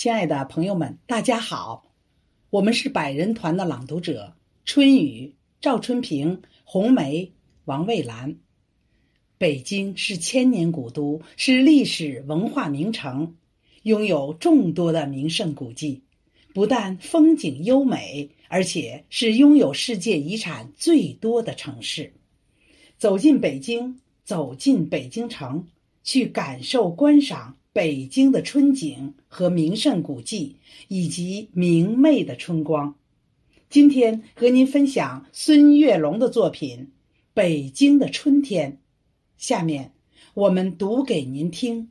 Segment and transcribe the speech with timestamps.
[0.00, 1.92] 亲爱的朋友们，大家好，
[2.48, 4.32] 我们是百人团的朗读者
[4.64, 7.30] 春雨、赵春平、红梅、
[7.66, 8.34] 王蔚兰。
[9.36, 13.36] 北京是千年古都，是历史文化名城，
[13.82, 16.00] 拥有众多的名胜古迹，
[16.54, 22.14] 不但风景优美，而且是拥有世界遗产最多的城市。
[22.96, 25.66] 走进北京，走进北京城，
[26.02, 27.58] 去感受、观赏。
[27.72, 30.56] 北京的春景和名胜古迹，
[30.88, 32.96] 以及明媚的春光。
[33.68, 36.78] 今天和您分享孙月龙的作品
[37.32, 38.72] 《北京的春天》。
[39.36, 39.92] 下面
[40.34, 41.90] 我们读给您听。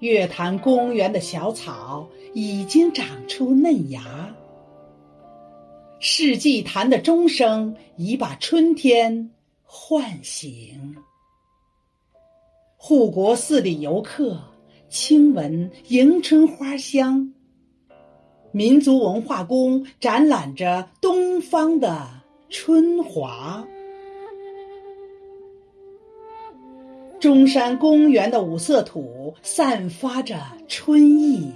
[0.00, 4.34] 月坛公园的小草已经长出嫩芽，
[5.98, 9.30] 世纪坛的钟声已把春天
[9.62, 10.94] 唤醒。
[12.76, 14.38] 护国寺里游客
[14.90, 17.32] 轻闻迎春花香，
[18.52, 22.06] 民族文化宫展览着东方的
[22.50, 23.66] 春华。
[27.18, 31.50] 中山公园的五色土散发着春意，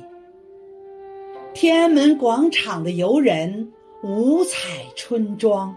[1.52, 3.70] 天安门广场的游人
[4.02, 4.58] 五彩
[4.96, 5.74] 春装，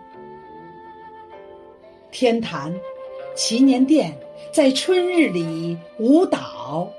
[2.11, 2.73] 天坛、
[3.35, 4.17] 祈年殿
[4.53, 6.89] 在春日里舞蹈，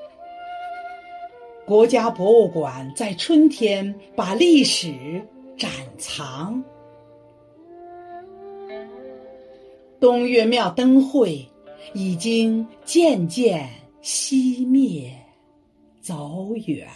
[1.65, 4.93] 国家博物馆在春天把历史
[5.57, 6.63] 展藏，
[9.99, 11.49] 东岳庙灯会。
[11.95, 13.69] 已经渐渐
[14.03, 15.13] 熄灭，
[16.01, 16.89] 走远。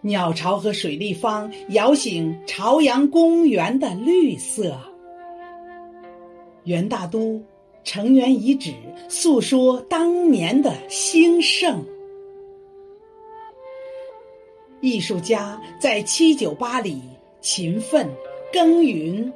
[0.00, 4.76] 鸟巢和水立方摇醒朝阳公园的绿色。
[6.64, 7.40] 元大都
[7.84, 8.72] 城垣遗址
[9.08, 11.84] 诉说当年的兴盛。
[14.80, 17.00] 艺术家在七九八里
[17.40, 18.08] 勤奋
[18.52, 19.32] 耕耘，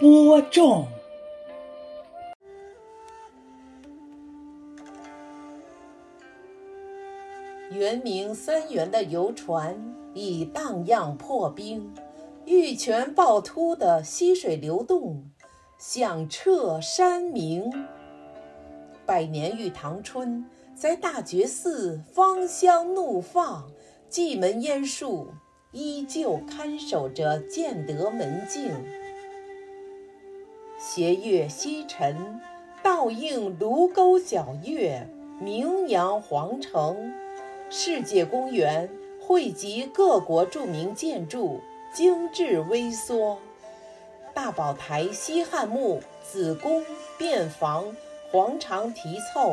[0.00, 0.88] 播种。
[7.76, 11.92] 原名三元的游船已荡漾破冰，
[12.46, 15.30] 玉泉趵突的溪水流动，
[15.76, 17.70] 响彻山明。
[19.04, 23.70] 百年玉堂春在大觉寺芳香怒放，
[24.08, 25.28] 蓟门烟树
[25.70, 28.72] 依旧看守着建德门径。
[30.78, 32.40] 斜月西沉，
[32.82, 35.06] 倒映卢沟晓月，
[35.38, 37.12] 名扬皇城。
[37.78, 38.88] 世界公园
[39.20, 41.60] 汇集各国著名建筑，
[41.92, 43.36] 精致微缩。
[44.32, 46.82] 大宝台西汉墓、子宫、
[47.18, 47.94] 便房、
[48.32, 49.52] 黄肠题凑，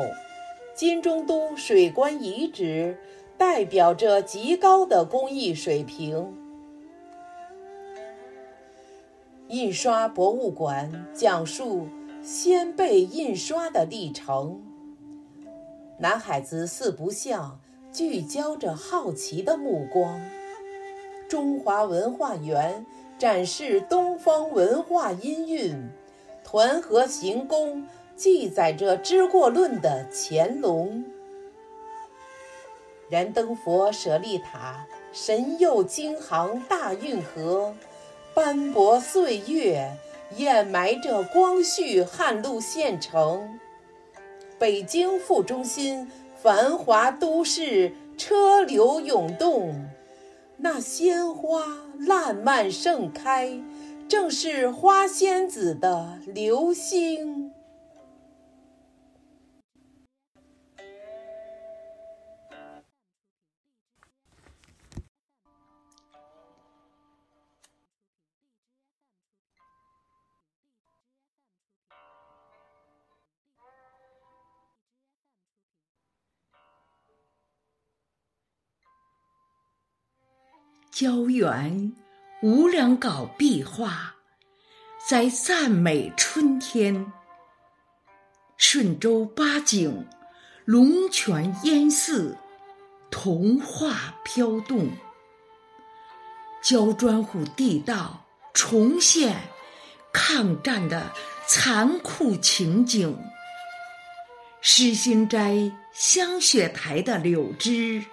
[0.74, 2.96] 金中都水关遗址，
[3.36, 6.34] 代表着极高的工艺水平。
[9.48, 11.88] 印刷博物馆讲述
[12.22, 14.62] 先辈印刷的历程。
[15.98, 17.60] 南海子四不像。
[17.94, 20.20] 聚焦着好奇的目光，
[21.28, 22.84] 中华文化园
[23.16, 25.90] 展示东方文化音韵，
[26.42, 31.04] 团河行宫记载着知过论的乾隆，
[33.08, 37.76] 燃灯佛舍利塔神佑京杭大运河，
[38.34, 39.96] 斑驳岁月
[40.36, 43.60] 掩埋着光绪汉路县城，
[44.58, 46.10] 北京副中心。
[46.44, 49.88] 繁华都市，车流涌动，
[50.58, 51.62] 那鲜花
[51.98, 53.58] 烂漫盛开，
[54.06, 57.50] 正是花仙子的流星。
[80.94, 81.92] 胶原
[82.40, 84.14] 无量稿壁画，
[85.08, 87.12] 在赞美春天。
[88.56, 90.06] 顺州八景，
[90.64, 92.38] 龙泉烟寺，
[93.10, 94.88] 童话飘动。
[96.62, 99.36] 焦砖户地道重现
[100.12, 101.10] 抗战的
[101.48, 103.18] 残酷情景。
[104.60, 108.04] 诗心斋香雪台的柳枝，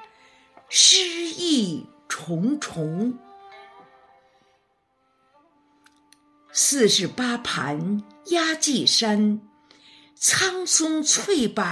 [0.67, 3.17] 诗意重重。
[6.51, 9.39] 四十八盘压髻山，
[10.13, 11.63] 苍松翠柏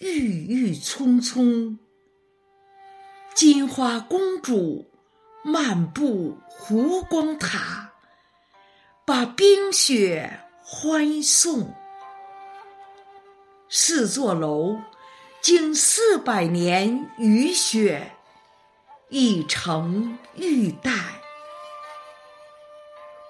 [0.00, 1.78] 郁郁葱葱。
[3.36, 4.90] 金花公主
[5.44, 7.92] 漫步湖光塔，
[9.06, 11.72] 把冰雪欢送。
[13.68, 14.80] 四座楼，
[15.40, 18.17] 经四百年雨雪，
[19.10, 20.92] 一城玉带。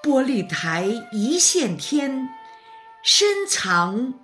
[0.02, 2.28] 玻璃台一线天，
[3.04, 4.14] 深藏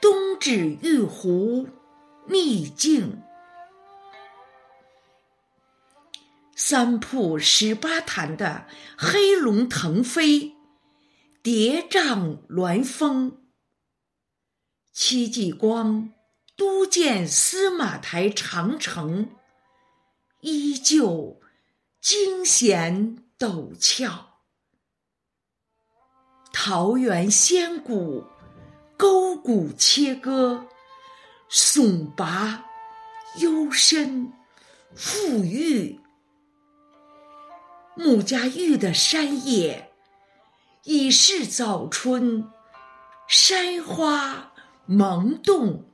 [0.00, 1.68] 东指玉壶
[2.26, 3.22] 秘境。
[6.54, 8.66] 三瀑十八潭的
[8.96, 10.54] 黑龙腾飞，
[11.42, 13.36] 叠嶂峦峰。
[14.92, 16.12] 戚继光
[16.56, 19.30] 督建司马台长城，
[20.40, 21.40] 依旧
[22.00, 24.40] 惊险陡峭。
[26.52, 28.24] 桃源仙谷
[28.96, 30.66] 沟谷切割，
[31.50, 32.64] 耸拔
[33.38, 34.32] 幽深
[34.94, 36.00] 富郁。
[37.94, 39.92] 穆家峪的山野
[40.84, 42.50] 已是早春，
[43.28, 44.52] 山花。
[44.86, 45.84] 萌动，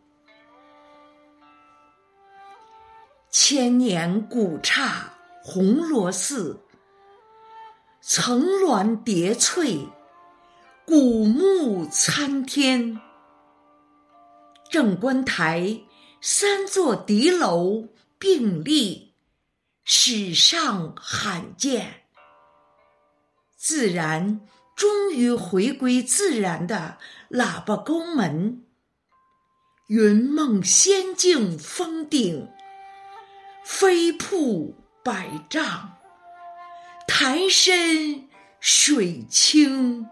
[3.39, 5.13] 千年古刹
[5.43, 6.59] 红螺寺，
[8.01, 9.87] 层峦叠翠，
[10.87, 12.99] 古木参天。
[14.71, 15.83] 正观台
[16.23, 17.87] 三座敌楼
[18.19, 19.13] 并立，
[19.85, 22.05] 史上罕见。
[23.55, 24.41] 自然
[24.75, 26.97] 终于回归自然的
[27.29, 28.65] 喇叭宫门。
[29.89, 32.49] 云梦仙境峰顶，
[33.69, 35.99] 飞瀑百丈，
[37.09, 38.29] 潭深
[38.61, 40.09] 水清。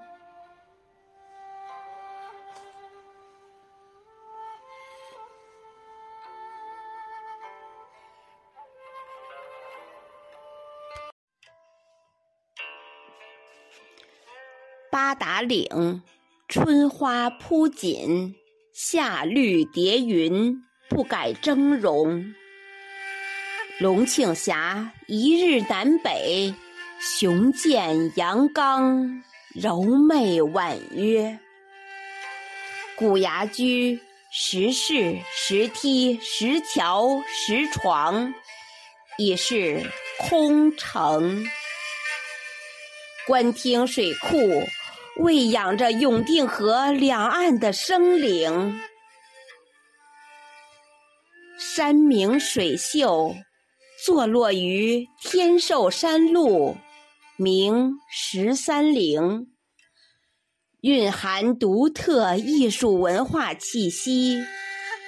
[14.90, 16.02] 八达岭，
[16.48, 18.34] 春花铺锦。
[18.72, 20.60] 夏绿叠云，
[20.90, 22.34] 不改峥嵘。
[23.80, 26.54] 龙庆峡一日南北，
[27.00, 31.36] 雄健阳刚，柔媚婉约。
[32.96, 34.00] 古崖居，
[34.30, 38.32] 石室、石梯、石桥、石床，
[39.18, 39.90] 已是
[40.20, 41.44] 空城。
[43.26, 44.38] 官厅水库。
[45.16, 48.80] 喂养着永定河两岸的生灵，
[51.56, 53.32] 山明水秀，
[54.04, 56.76] 坐落于天寿山路，
[57.38, 59.46] 名十三陵，
[60.82, 64.44] 蕴含独特艺术文化气息，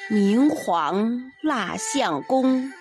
[0.08, 2.72] 明皇蜡像宫，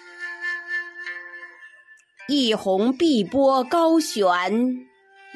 [2.30, 4.24] 一泓碧波高悬。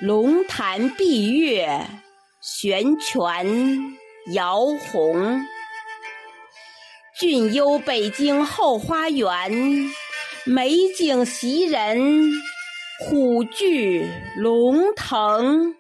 [0.01, 1.87] 龙潭碧月，
[2.39, 3.97] 悬泉
[4.31, 5.41] 摇红。
[7.19, 9.91] 俊幽北京后花园，
[10.45, 12.31] 美景袭人，
[12.99, 15.75] 虎踞龙腾。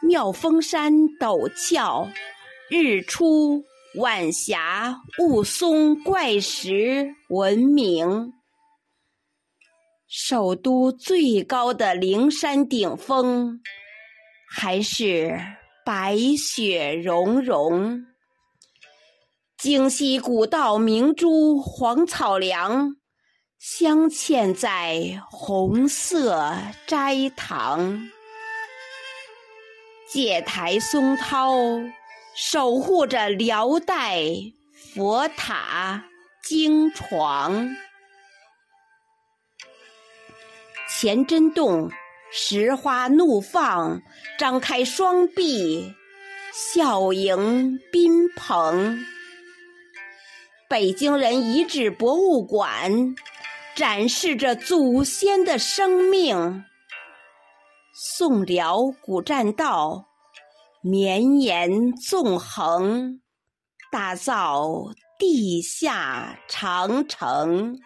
[0.00, 2.08] 妙峰山陡峭，
[2.70, 3.64] 日出
[3.96, 8.32] 晚霞雾凇怪石闻名。
[10.06, 13.60] 首都最高的灵山顶峰，
[14.48, 15.38] 还是
[15.84, 18.06] 白雪融融。
[19.64, 22.96] 京西古道明珠黄草梁，
[23.58, 26.52] 镶嵌在红色
[26.86, 28.10] 斋堂。
[30.12, 31.56] 戒台松涛，
[32.36, 34.20] 守护着辽代
[34.92, 36.04] 佛塔
[36.42, 37.74] 经床。
[40.90, 41.90] 乾真洞，
[42.30, 44.02] 石花怒放，
[44.38, 45.94] 张开双臂，
[46.52, 49.06] 笑迎宾朋。
[50.68, 53.14] 北京人遗址博物馆，
[53.76, 56.64] 展示着祖先的生命。
[57.92, 60.06] 宋辽古栈道
[60.82, 63.20] 绵延纵横，
[63.92, 67.78] 打造地下长城。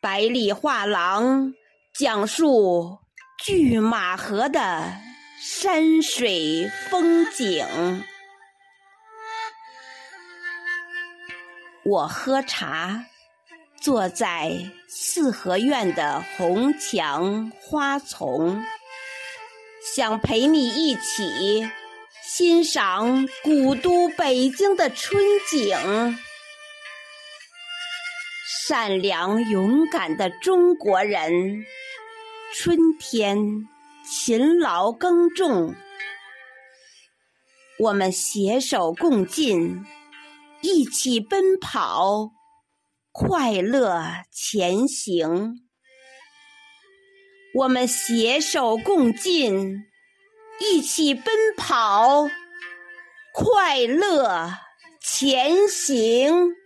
[0.00, 1.52] 百里画廊
[1.98, 2.98] 讲述
[3.42, 4.92] 拒马河的
[5.40, 7.66] 山水风景。
[11.86, 13.06] 我喝茶。
[13.80, 14.52] 坐在
[14.88, 18.64] 四合院的红墙花丛，
[19.94, 21.70] 想陪你一起
[22.24, 26.18] 欣赏古都北京的春景。
[28.66, 31.64] 善良勇敢的中国人，
[32.54, 33.38] 春天
[34.10, 35.76] 勤劳耕种，
[37.78, 39.84] 我们携手共进，
[40.66, 42.32] 一起奔跑。
[43.12, 45.60] 快乐前行，
[47.54, 49.84] 我们携手共进，
[50.58, 52.28] 一起奔跑。
[53.32, 54.50] 快乐
[55.00, 56.56] 前行。